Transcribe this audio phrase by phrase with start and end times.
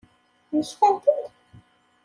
[0.49, 1.05] Mmektant-d?